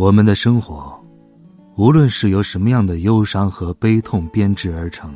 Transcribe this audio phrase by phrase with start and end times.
[0.00, 0.98] 我们的生活，
[1.76, 5.14] 无论是由什么样的忧伤和悲痛编织而成，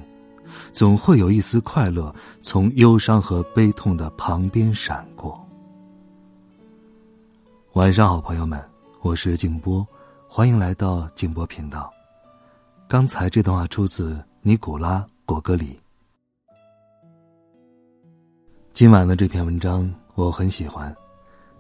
[0.73, 5.43] 总会有一丝快乐从忧伤和悲痛的旁边闪过。
[7.73, 8.63] 晚上好，朋友们，
[9.01, 9.87] 我是静波，
[10.29, 11.91] 欢迎来到静波频道。
[12.87, 15.81] 刚才这段话出自尼古拉·果戈里。
[18.75, 20.95] 今晚的这篇文章我很喜欢，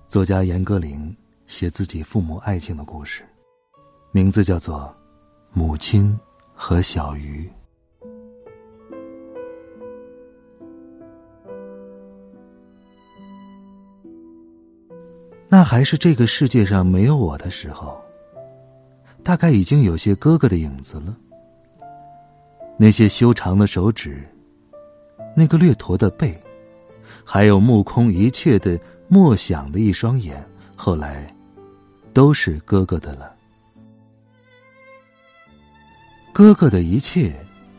[0.07, 1.11] 作家严歌苓。
[1.47, 3.23] 写自己父母爱情的故事，
[4.13, 4.81] 名字叫做
[5.53, 6.19] 《母亲
[6.55, 7.49] 和小鱼》。
[15.49, 18.03] 那还是这个世界上没有我的时候，
[19.23, 21.17] 大概已经有些哥哥的影子了。
[22.77, 24.27] 那些修长的手指，
[25.37, 26.35] 那个略驼的背，
[27.25, 31.34] 还有目空一切的默想的一双眼，后来。
[32.15, 33.35] 都是哥哥的了。
[36.33, 37.35] 哥哥的一切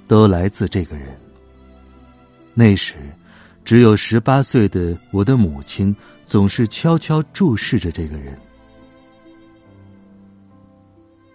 [0.08, 1.18] 都来自这个人。
[2.54, 2.96] 那时，
[3.64, 5.96] 只有十八岁的我的母亲
[6.28, 8.38] 总是悄悄注视着这个人。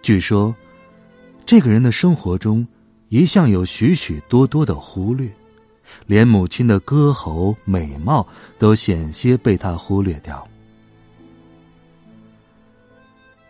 [0.01, 0.55] 据说，
[1.45, 2.65] 这个人的生活中
[3.09, 5.29] 一向有许许多多的忽略，
[6.07, 10.47] 连母亲的歌喉美貌都险些被他忽略掉。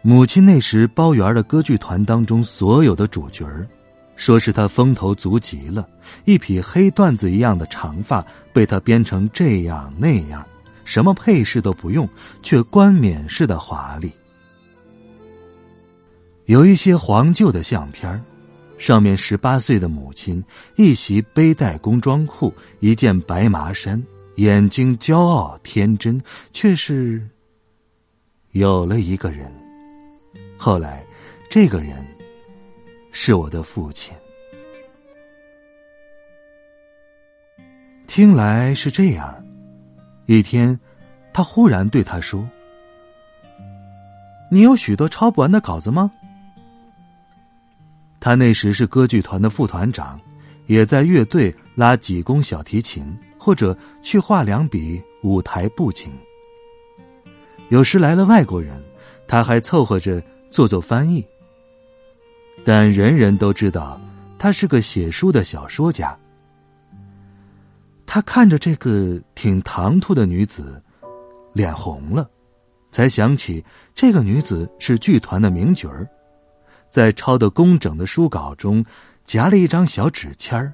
[0.03, 3.67] 母亲那时包圆了歌剧团当中所有的主角儿，
[4.15, 5.87] 说是他风头足极了，
[6.25, 10.43] 一匹黑缎子一样的长发被他编成这样那样，
[10.85, 12.09] 什么配饰都不用，
[12.41, 14.11] 却冠冕似的华丽。
[16.45, 18.19] 有一些黄旧的相片
[18.79, 20.43] 上面十八岁的母亲，
[20.77, 24.03] 一袭背带工装裤，一件白麻衫，
[24.37, 26.19] 眼睛骄傲天真，
[26.51, 27.21] 却是
[28.53, 29.60] 有了一个人。
[30.63, 31.03] 后来，
[31.49, 32.05] 这个人
[33.11, 34.13] 是我的父亲。
[38.05, 39.43] 听来是这样。
[40.27, 40.79] 一天，
[41.33, 42.47] 他忽然对他说
[44.53, 46.11] ：“你有许多抄不完的稿子吗？”
[48.21, 50.21] 他那时是歌剧团的副团长，
[50.67, 53.03] 也在乐队拉几弓小提琴，
[53.35, 56.11] 或者去画两笔舞台布景。
[57.69, 58.79] 有时来了外国人，
[59.27, 60.21] 他还凑合着。
[60.51, 61.25] 做做翻译，
[62.65, 63.99] 但人人都知道
[64.37, 66.15] 他是个写书的小说家。
[68.05, 70.83] 他看着这个挺唐突的女子，
[71.53, 72.29] 脸红了，
[72.91, 73.63] 才想起
[73.95, 76.05] 这个女子是剧团的名角儿，
[76.89, 78.85] 在抄的工整的书稿中
[79.25, 80.73] 夹了一张小纸签儿：“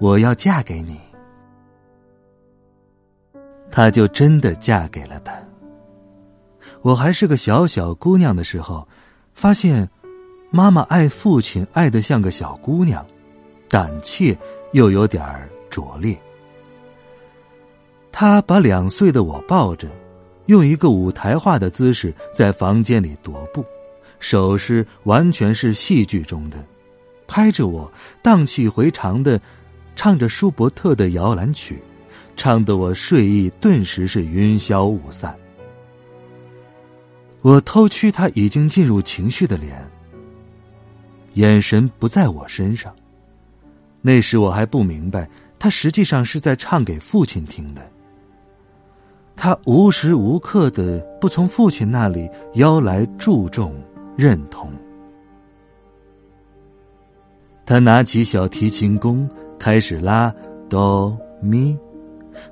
[0.00, 0.98] 我要嫁给你。”
[3.70, 5.34] 他就真的嫁给了他。
[6.82, 8.86] 我还是个小小姑娘的时候，
[9.34, 9.88] 发现
[10.50, 13.06] 妈妈爱父亲爱得像个小姑娘，
[13.68, 14.36] 胆怯
[14.72, 15.22] 又有点
[15.68, 16.18] 拙劣。
[18.10, 19.88] 她把两岁的我抱着，
[20.46, 23.64] 用一个舞台化的姿势在房间里踱步，
[24.18, 26.64] 手势完全是戏剧中的，
[27.26, 27.90] 拍着我
[28.22, 29.38] 荡气回肠的
[29.94, 31.78] 唱着舒伯特的摇篮曲，
[32.36, 35.36] 唱得我睡意顿时是云消雾散。
[37.42, 39.82] 我偷觑他已经进入情绪的脸，
[41.34, 42.94] 眼神不在我身上。
[44.02, 45.28] 那时我还不明白，
[45.58, 47.82] 他实际上是在唱给父亲听的。
[49.36, 53.74] 他无时无刻的不从父亲那里邀来注重、
[54.16, 54.70] 认同。
[57.64, 59.26] 他拿起小提琴弓，
[59.58, 60.34] 开始拉
[60.68, 61.78] 哆咪，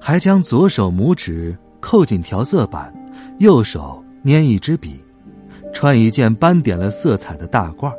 [0.00, 2.90] 还将左手拇指扣进调色板，
[3.38, 4.02] 右手。
[4.24, 5.02] 拈一支笔，
[5.72, 7.92] 穿一件斑点了色彩的大褂，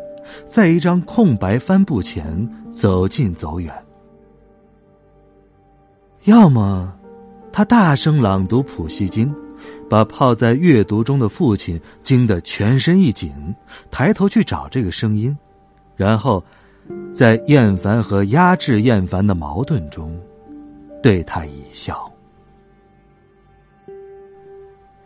[0.46, 3.74] 在一张空白帆布前走近走远。
[6.26, 6.94] 要么，
[7.52, 9.34] 他大声朗读普希金，
[9.90, 13.34] 把泡在阅读中的父亲惊得全身一紧，
[13.90, 15.36] 抬头去找这个声音，
[15.96, 16.44] 然后，
[17.14, 20.16] 在厌烦和压制厌烦的矛盾中，
[21.02, 22.09] 对他一笑。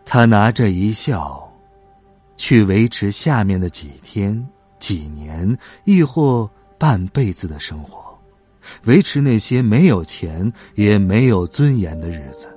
[0.05, 1.51] 他拿着一笑，
[2.37, 4.47] 去维持下面的几天、
[4.79, 8.17] 几年，亦或半辈子的生活，
[8.85, 12.47] 维持那些没有钱也没有尊严的日子。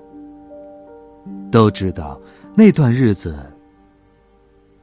[1.50, 2.20] 都知道
[2.54, 3.38] 那段日子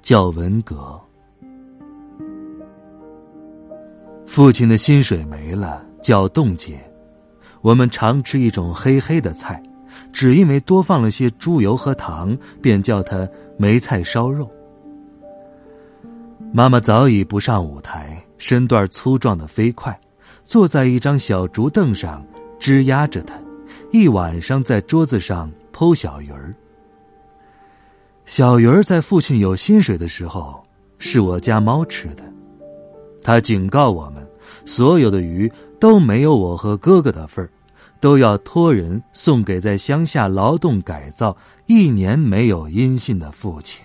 [0.02, 1.00] 叫文革。
[4.26, 6.80] 父亲的薪水没了，叫冻结。
[7.62, 9.62] 我们常吃一种黑黑的菜，
[10.14, 13.28] 只因为多放了些猪油和糖，便叫它
[13.58, 14.50] 梅菜烧肉。
[16.54, 20.00] 妈妈早已不上舞台，身段粗壮的飞快，
[20.46, 22.24] 坐在一张小竹凳上，
[22.60, 23.34] 支压着他，
[23.92, 26.54] 一晚上在桌子上剖小鱼儿。
[28.26, 30.64] 小鱼儿在父亲有薪水的时候，
[31.00, 32.24] 是我家猫吃的。
[33.24, 34.26] 他警告我们，
[34.64, 37.50] 所有的鱼都没有我和哥哥的份儿，
[38.04, 41.34] 都要托人送给在乡下劳动改造
[41.68, 43.82] 一年没有音信的父亲。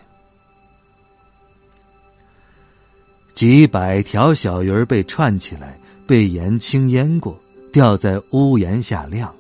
[3.32, 7.38] 几百条小鱼儿被串起来，被盐轻腌过，
[7.72, 9.32] 吊在屋檐下晾。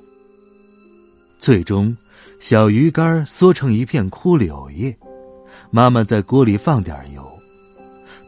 [1.40, 1.96] 最终，
[2.38, 4.96] 小鱼干缩成一片枯柳叶，
[5.72, 7.28] 妈妈在锅里放点油。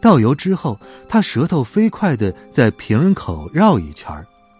[0.02, 0.76] 倒油之后，
[1.08, 4.12] 他舌头飞快的在瓶口绕一圈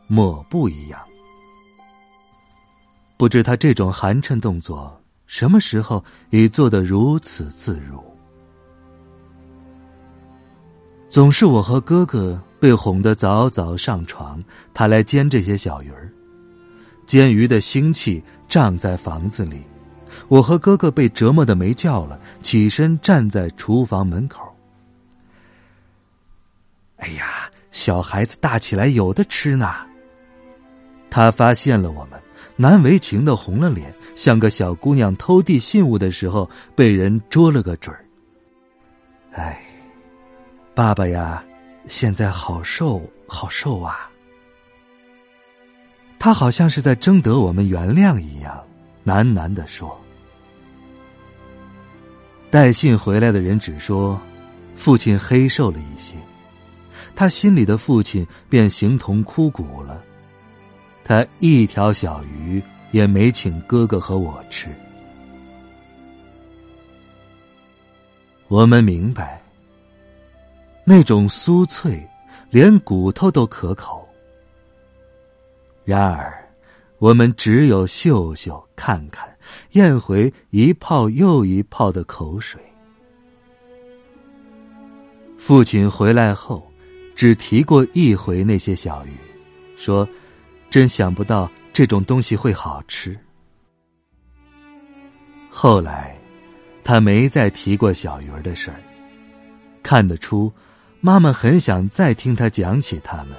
[0.07, 1.01] 抹布一样。
[3.21, 8.03] 不知他这种寒碜动作什么时候已做得如此自如。
[11.11, 16.11] 总是我和哥哥被哄得早早上床，他来煎这些小鱼儿。
[17.07, 19.63] 煎鱼的腥气胀在房子里，
[20.29, 24.51] 我和哥哥被折磨的没觉了，起身站在厨房门口。
[26.97, 29.75] 哎呀，小孩子大起来有的吃呢。
[31.11, 32.19] 他发现了我们，
[32.61, 38.05] 难为情的红了脸，像个小姑娘偷递信物的时候被人捉了个准儿。
[39.33, 39.59] 哎，
[40.75, 41.43] 爸爸呀，
[41.87, 44.11] 现在好瘦，好瘦啊。
[46.19, 48.63] 他好像是在征得我们原谅一样，
[49.07, 49.99] 喃喃的说。
[52.51, 54.21] 带信回来的人只说，
[54.77, 56.15] 父亲黑瘦了一些。
[57.17, 60.05] 他心里的父亲便形同枯骨了，
[61.11, 62.63] 他一条小鱼
[62.93, 64.69] 也没请哥哥和我吃。
[68.47, 69.43] 我们明白，
[70.85, 72.09] 那种酥脆，
[72.49, 74.09] 连骨头都可口。
[75.85, 76.33] 然而，
[76.99, 79.29] 我们只有嗅嗅、看看，
[79.73, 82.63] 咽回一泡又一泡的口水。
[85.37, 86.65] 父亲回来后。
[87.17, 89.11] 只提过一回那些小鱼，
[89.77, 90.09] 说
[90.71, 93.19] ：“真想不到这种东西会好吃。”
[95.51, 96.17] 后来，
[96.85, 98.81] 他没再提过小鱼儿的事儿。
[99.83, 100.53] 看得出，
[101.01, 103.37] 妈妈很想再听他讲起他们。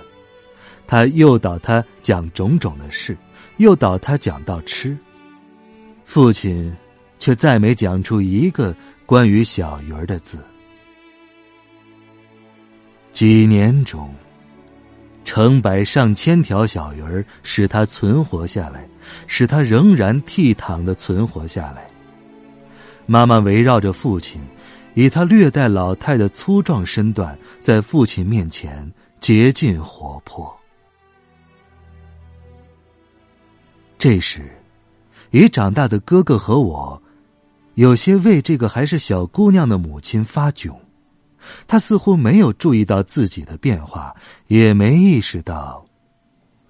[0.85, 3.17] 他诱导他讲种种的事，
[3.57, 4.97] 诱导他讲到吃。
[6.03, 6.75] 父亲
[7.17, 8.75] 却再没讲出一个
[9.05, 10.37] 关于小鱼儿的字。
[13.13, 14.13] 几年中，
[15.23, 18.87] 成百上千条小鱼儿使他存活下来，
[19.27, 21.87] 使他仍然倜傥的存活下来。
[23.05, 24.41] 妈妈围绕着父亲，
[24.93, 30.53] 以他略带老态的粗壮身段，在父亲面前竭尽活泼。
[33.97, 34.49] 这时，
[35.29, 37.01] 已长大的哥哥和我，
[37.75, 40.73] 有些为这个还是小姑娘的母亲发窘。
[41.67, 44.15] 他似乎没有注意到自己的变化，
[44.47, 45.85] 也没意识到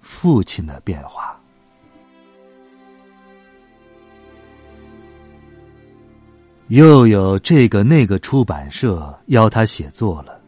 [0.00, 1.36] 父亲的变化。
[6.68, 10.40] 又有这个那个出版社邀他写作了，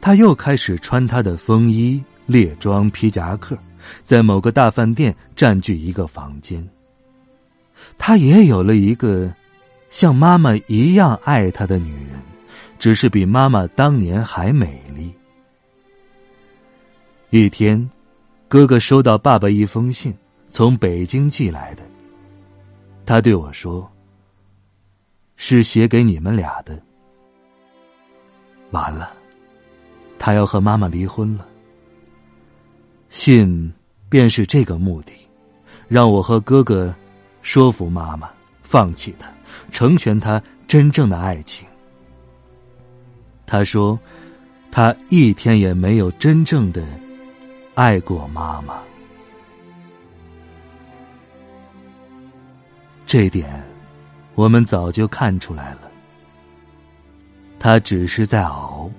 [0.00, 3.56] 他又开始穿他的风衣、列装、皮夹克，
[4.02, 6.66] 在某个大饭店占据一个房间。
[7.96, 9.32] 他也有了一个
[9.90, 12.31] 像妈妈一样爱他的女人。
[12.82, 15.14] 只是比妈妈当年还美丽。
[17.30, 17.88] 一天，
[18.48, 20.12] 哥哥收到爸爸一封信，
[20.48, 21.84] 从北京寄来的。
[23.06, 23.88] 他对我说
[25.38, 26.76] ：“是写给你们俩的。”
[28.72, 29.12] 完了，
[30.18, 31.46] 他要和妈妈离婚了。
[33.10, 33.72] 信
[34.08, 35.12] 便是这个目的，
[35.86, 36.92] 让我和哥哥
[37.42, 38.28] 说服妈妈
[38.60, 39.32] 放弃他，
[39.70, 41.64] 成全他真正的爱情。
[43.52, 44.00] 他说
[44.72, 46.82] ：“他一天也没有真正的
[47.74, 48.80] 爱过妈妈。”
[53.06, 53.62] 这点
[54.34, 55.80] 我们早就看出来了。
[57.58, 58.90] 他只是在熬，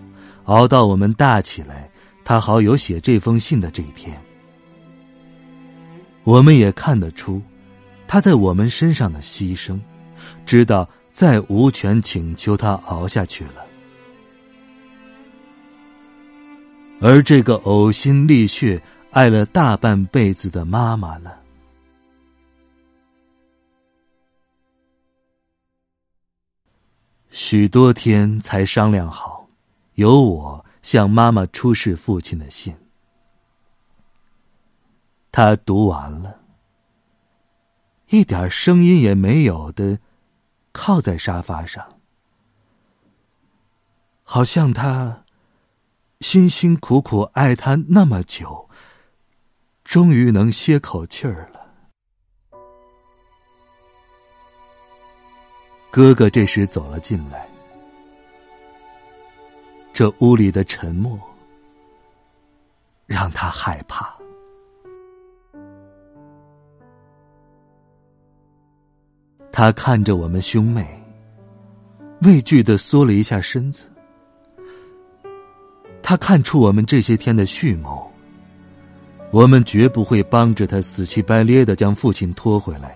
[0.43, 1.89] 熬到我们大起来，
[2.23, 4.15] 他好有写这封信的这一天。
[6.23, 7.41] 我们也看得出，
[8.07, 9.79] 他在我们身上的牺牲，
[10.45, 13.65] 知道再无权请求他熬下去了。
[17.05, 18.81] 而这个呕心沥血
[19.11, 21.33] 爱了大半辈子的妈妈呢？
[27.29, 29.45] 许多天才商量好，
[29.95, 32.73] 由我向妈妈出示父亲的信。
[35.29, 36.39] 他读完了，
[38.07, 39.99] 一点声音也没有的，
[40.71, 41.99] 靠在沙发上，
[44.23, 45.22] 好像他
[46.23, 48.69] 辛辛苦苦爱他那么久，
[49.83, 51.59] 终于能歇口气儿了。
[55.91, 57.45] 哥哥这时走了进来，
[59.93, 61.19] 这屋里的沉默
[63.05, 64.15] 让他害怕。
[69.51, 70.87] 他看着我们兄妹，
[72.21, 73.92] 畏惧的缩了一下身子。
[76.03, 78.11] 他看出我们这些天的蓄谋，
[79.31, 82.95] 我们绝不会帮着他死乞白咧的将父亲拖回来，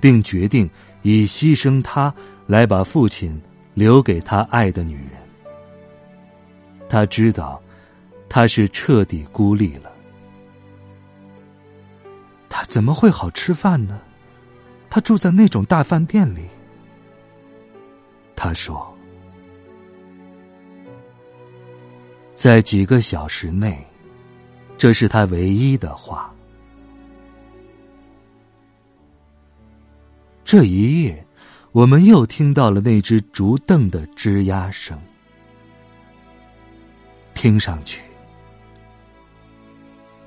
[0.00, 0.70] 并决定
[1.02, 2.14] 以牺牲他
[2.46, 3.38] 来把父亲
[3.74, 5.20] 留给他爱的女人。
[6.88, 7.60] 他知道，
[8.28, 9.90] 他是彻底孤立了。
[12.48, 14.00] 他怎么会好吃饭呢？
[14.88, 16.42] 他住在那种大饭店里。
[18.36, 18.93] 他说，
[22.44, 23.82] 在几个小时内，
[24.76, 26.30] 这是他唯一的话。
[30.44, 31.26] 这一夜，
[31.72, 35.00] 我们又听到了那只竹凳的吱呀声，
[37.32, 38.02] 听上去，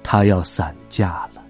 [0.02, 1.44] 他要散架了。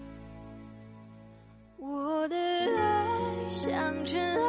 [1.77, 3.07] 我的爱
[3.47, 4.46] 像尘埃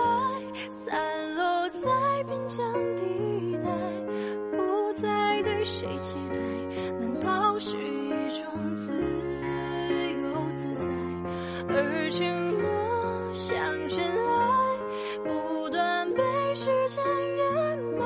[5.88, 6.36] 被期待
[7.00, 8.44] 难道是一种
[8.76, 8.92] 自
[10.20, 10.84] 由自在
[11.70, 12.20] 而承
[12.60, 14.36] 诺像尘埃
[15.24, 16.20] 不断被
[16.54, 17.02] 时间
[17.36, 18.04] 掩埋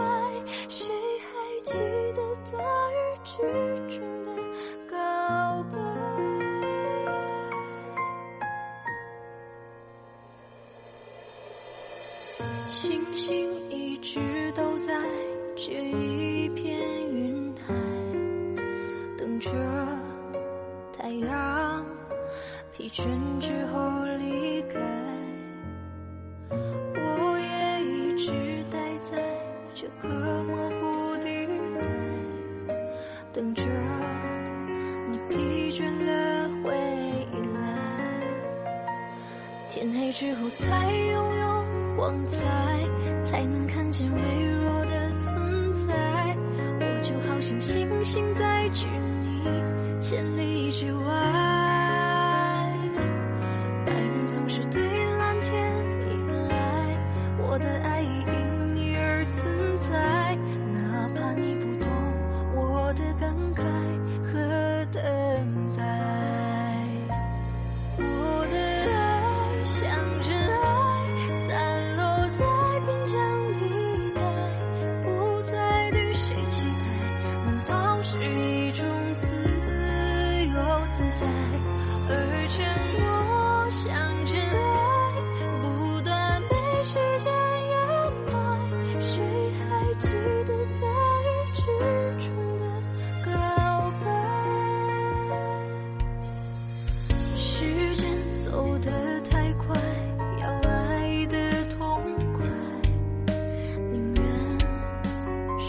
[0.68, 1.32] 谁还
[1.64, 1.72] 记
[2.14, 2.22] 得
[2.52, 2.56] 大
[2.92, 3.32] 雨之
[3.98, 4.30] 中的
[4.88, 4.94] 告
[5.72, 5.74] 白？
[12.68, 14.94] 星星一直都在
[15.56, 17.01] 这一片
[22.92, 23.06] 倦
[23.40, 24.78] 之后离开，
[26.50, 28.30] 我也一直
[28.70, 29.16] 待在
[29.74, 30.08] 这个
[30.44, 31.46] 模糊地
[32.68, 32.74] 带，
[33.32, 33.64] 等着
[35.10, 36.70] 你疲倦了回
[37.54, 37.58] 来。
[39.70, 41.64] 天黑之后才拥有
[41.96, 42.44] 光彩，
[43.24, 44.20] 才能看见微
[44.52, 46.36] 弱的存在。
[46.78, 51.11] 我就好像星星在距你千里之外。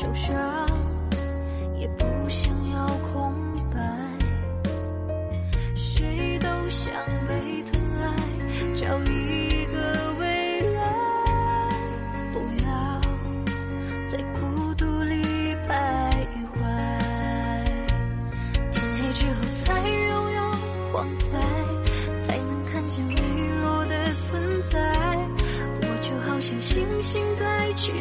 [0.03, 0.67] 受伤
[1.79, 3.33] 也不想要空
[3.74, 3.79] 白。
[5.75, 6.91] 谁都想
[7.25, 10.81] 被疼爱找一个未来。
[12.33, 13.01] 不要
[14.10, 16.60] 在孤独里徘徊。
[18.74, 20.41] 天黑之后才拥有
[20.91, 21.39] 光彩
[22.24, 23.15] 才能看见微
[23.62, 25.17] 弱的存在。
[25.81, 27.93] 我就好像星星在距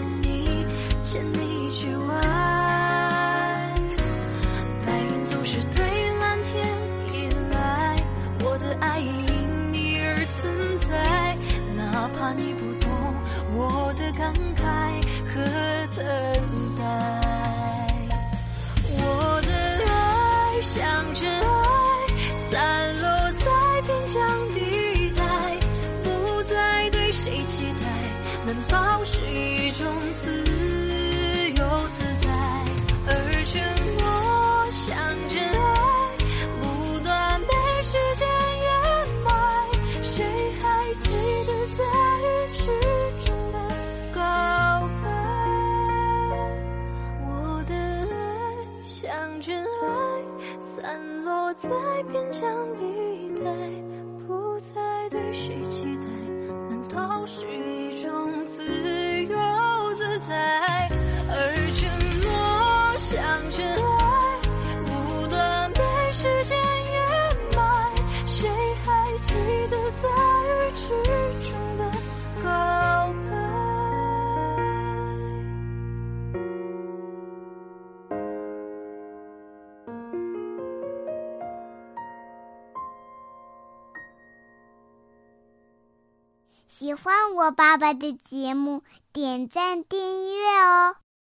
[86.93, 88.83] 喜欢我爸爸的节目
[89.15, 89.99] 点赞订
[90.37, 90.97] 阅哦。